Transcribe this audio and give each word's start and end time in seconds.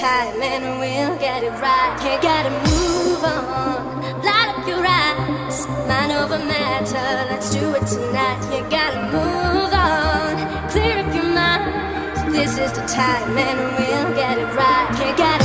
time 0.00 0.40
and 0.40 0.80
we'll 0.80 1.18
get 1.18 1.42
it 1.42 1.52
right. 1.60 1.92
You 2.00 2.16
gotta 2.22 2.48
move 2.72 3.22
on, 3.22 4.00
light 4.24 4.48
up 4.48 4.66
your 4.66 4.80
eyes. 4.80 5.66
Mind 5.86 6.12
over 6.12 6.38
matter, 6.38 7.28
let's 7.30 7.50
do 7.50 7.74
it 7.74 7.86
tonight. 7.86 8.40
You 8.50 8.64
gotta 8.70 9.02
move 9.12 9.72
on, 9.76 10.70
clear 10.70 11.04
up 11.04 11.14
your 11.14 11.28
mind. 11.40 12.32
This 12.32 12.56
is 12.56 12.72
the 12.72 12.86
time 12.86 13.36
and 13.36 13.58
we'll 13.76 14.14
get 14.16 14.38
it 14.38 14.50
right. 14.56 14.88
You 15.00 15.14
gotta 15.18 15.39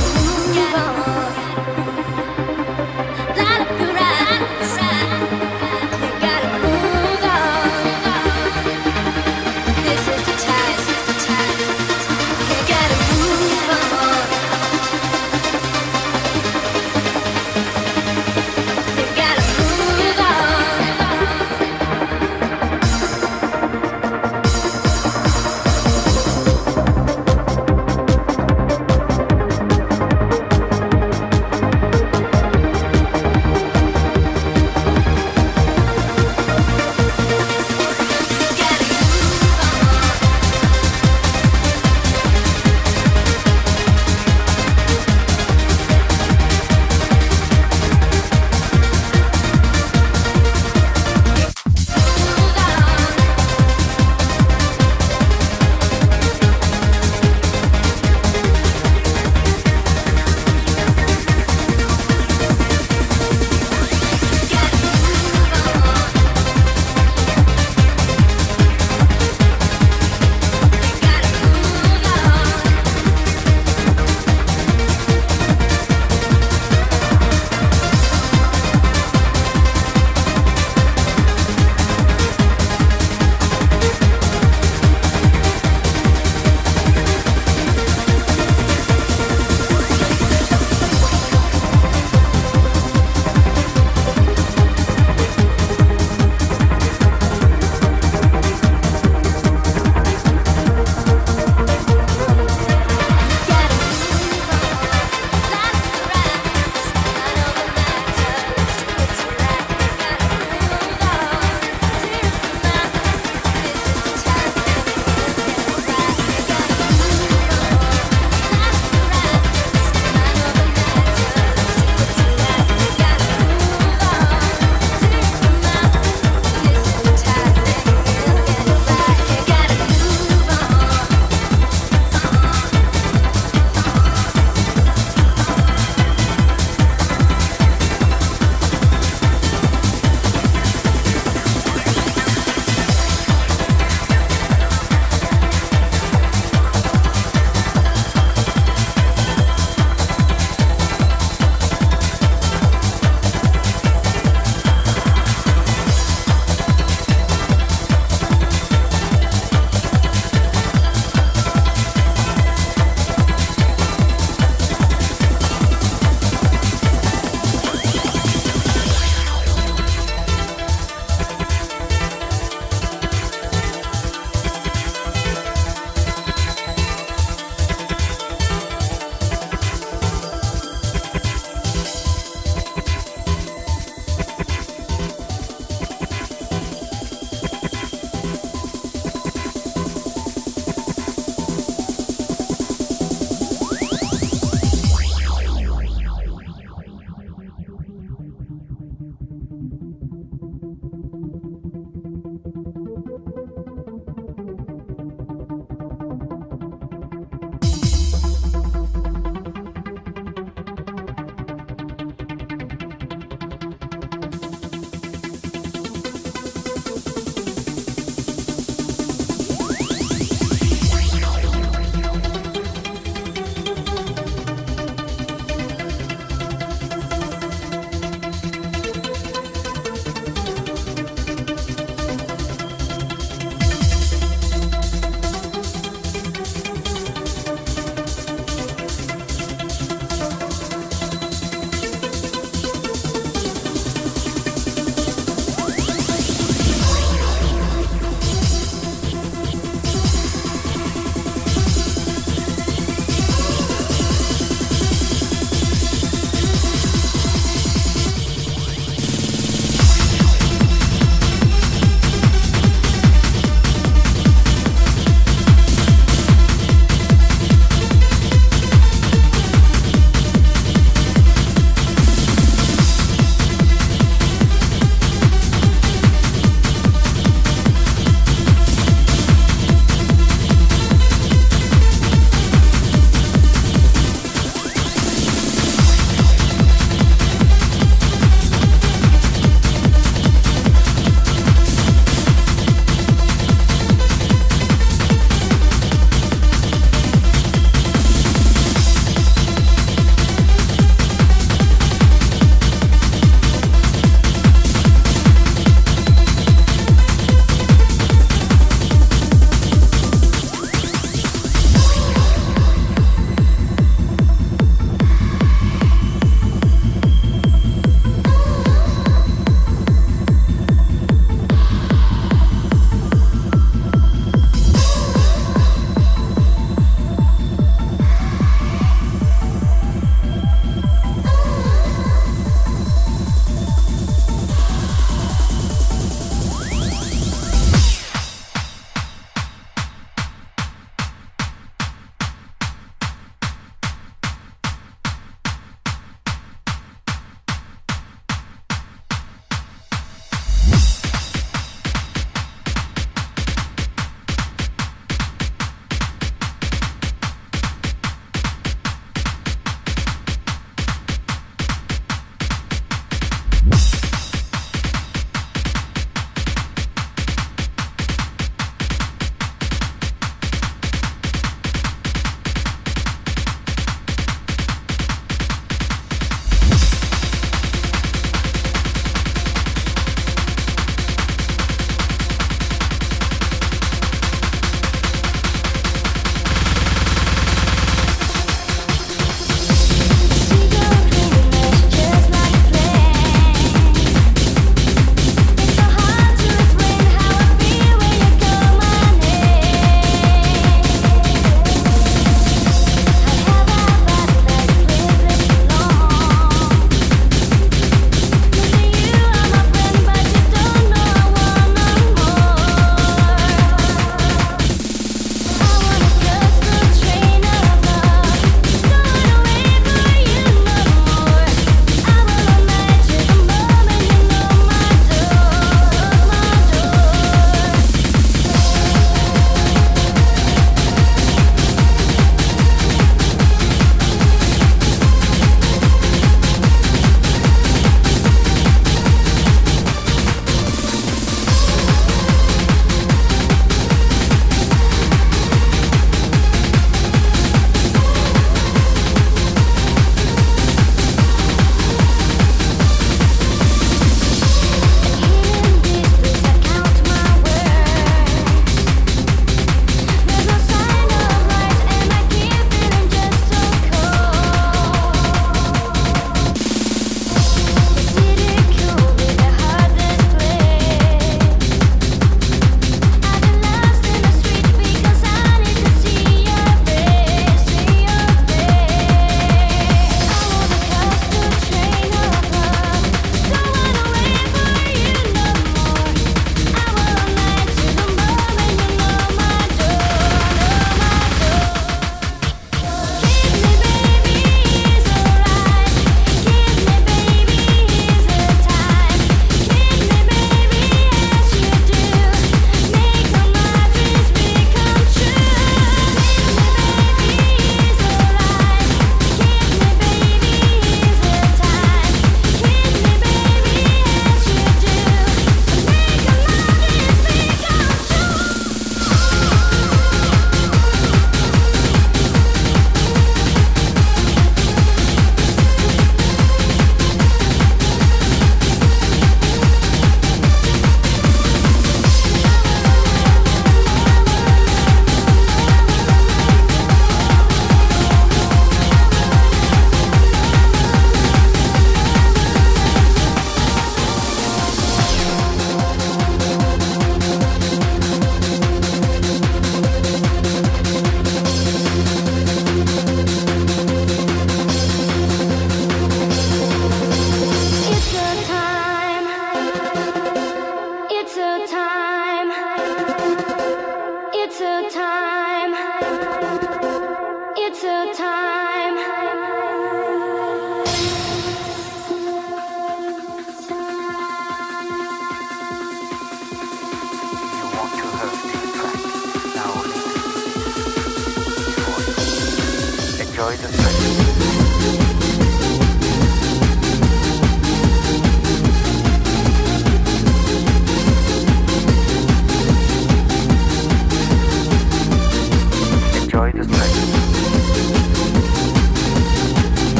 Thank 583.38 584.50
you. 584.50 584.55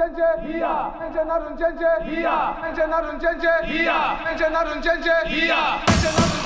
runjenje 0.00 0.52
hiya. 0.52 0.90
Menje 1.00 1.24
na 1.24 1.38
runjenje 1.38 1.86
hiya. 2.04 2.54
Menje 2.62 2.86
na 2.86 3.00
runjenje 3.00 3.48
hiya. 3.64 4.16
Menje 4.24 4.48
na 4.50 4.62
runjenje 4.64 5.10
hiya. 5.26 5.56
Menje 5.88 6.08
na 6.08 6.20
runjenje 6.20 6.39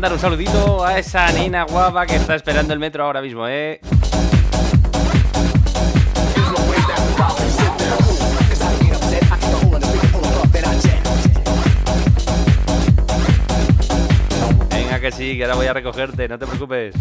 mandar 0.00 0.14
un 0.14 0.18
saludito 0.18 0.82
a 0.82 0.98
esa 0.98 1.30
nina 1.30 1.64
guapa 1.64 2.06
que 2.06 2.16
está 2.16 2.34
esperando 2.34 2.72
el 2.72 2.78
metro 2.78 3.04
ahora 3.04 3.20
mismo, 3.20 3.46
¿eh? 3.46 3.80
Venga 14.70 15.00
que 15.00 15.12
sí, 15.12 15.36
que 15.36 15.44
ahora 15.44 15.56
voy 15.56 15.66
a 15.66 15.74
recogerte, 15.74 16.26
no 16.28 16.38
te 16.38 16.46
preocupes. 16.46 16.94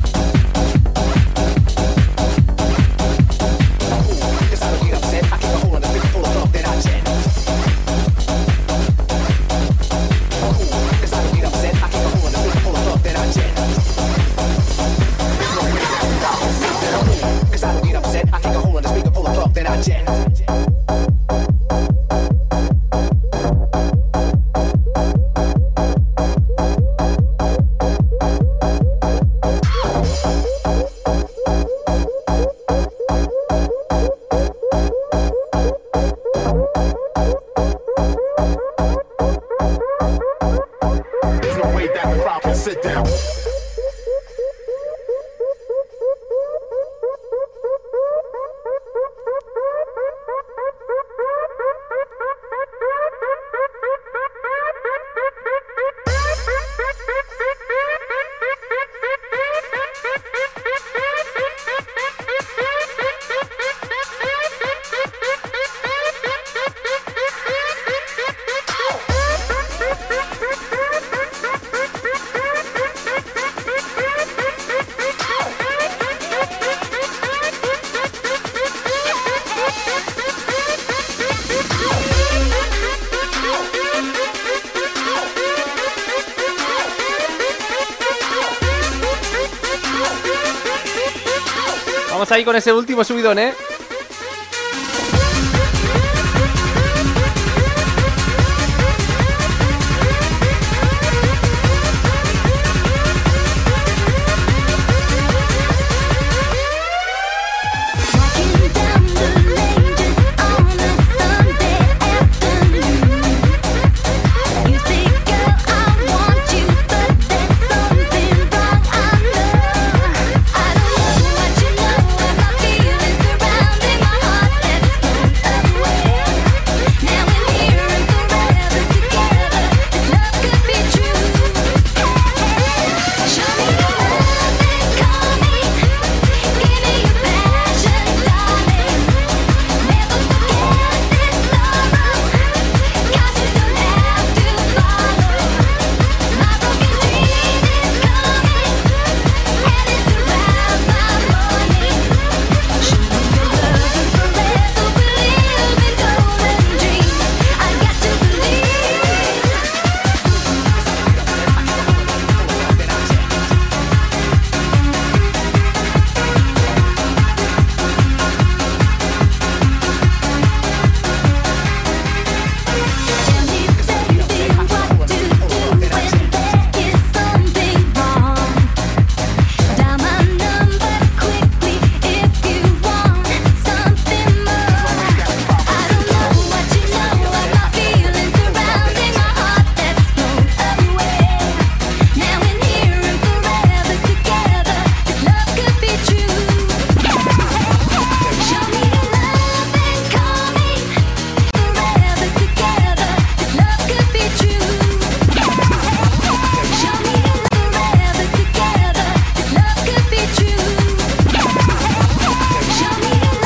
Vamos 92.19 92.33
ahí 92.33 92.43
con 92.43 92.53
ese 92.53 92.73
último 92.73 93.01
subidón, 93.05 93.39
¿eh? 93.39 93.53